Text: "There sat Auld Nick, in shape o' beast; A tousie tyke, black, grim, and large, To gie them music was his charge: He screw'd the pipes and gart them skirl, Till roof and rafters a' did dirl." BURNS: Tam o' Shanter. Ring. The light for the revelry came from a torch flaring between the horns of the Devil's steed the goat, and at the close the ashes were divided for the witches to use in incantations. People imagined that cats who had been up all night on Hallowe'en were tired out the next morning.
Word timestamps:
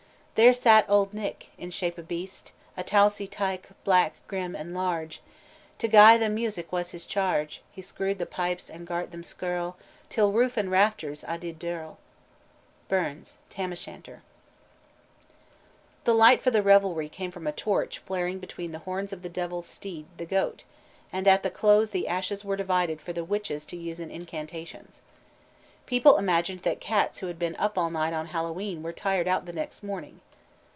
"There 0.35 0.53
sat 0.53 0.89
Auld 0.89 1.13
Nick, 1.13 1.51
in 1.59 1.69
shape 1.69 1.99
o' 1.99 2.01
beast; 2.01 2.51
A 2.75 2.83
tousie 2.83 3.27
tyke, 3.29 3.69
black, 3.83 4.13
grim, 4.27 4.55
and 4.55 4.73
large, 4.73 5.21
To 5.77 5.87
gie 5.87 6.17
them 6.17 6.33
music 6.33 6.71
was 6.71 6.89
his 6.91 7.05
charge: 7.05 7.61
He 7.71 7.83
screw'd 7.83 8.17
the 8.17 8.25
pipes 8.25 8.67
and 8.67 8.87
gart 8.87 9.11
them 9.11 9.23
skirl, 9.23 9.77
Till 10.09 10.31
roof 10.31 10.57
and 10.57 10.71
rafters 10.71 11.23
a' 11.27 11.37
did 11.37 11.59
dirl." 11.59 11.99
BURNS: 12.87 13.37
Tam 13.51 13.71
o' 13.71 13.75
Shanter. 13.75 14.11
Ring. 14.13 14.21
The 16.05 16.15
light 16.15 16.41
for 16.41 16.49
the 16.49 16.63
revelry 16.63 17.07
came 17.07 17.29
from 17.29 17.45
a 17.45 17.51
torch 17.51 17.99
flaring 17.99 18.39
between 18.39 18.71
the 18.71 18.79
horns 18.79 19.13
of 19.13 19.21
the 19.21 19.29
Devil's 19.29 19.67
steed 19.67 20.07
the 20.17 20.25
goat, 20.25 20.63
and 21.13 21.27
at 21.27 21.43
the 21.43 21.51
close 21.51 21.91
the 21.91 22.07
ashes 22.07 22.43
were 22.43 22.57
divided 22.57 22.99
for 22.99 23.13
the 23.13 23.25
witches 23.25 23.63
to 23.67 23.77
use 23.77 23.99
in 23.99 24.09
incantations. 24.09 25.03
People 25.85 26.17
imagined 26.17 26.61
that 26.61 26.81
cats 26.81 27.19
who 27.19 27.27
had 27.27 27.37
been 27.37 27.55
up 27.57 27.77
all 27.77 27.91
night 27.91 28.13
on 28.13 28.27
Hallowe'en 28.27 28.81
were 28.81 28.93
tired 28.93 29.27
out 29.27 29.45
the 29.45 29.53
next 29.53 29.83
morning. 29.83 30.19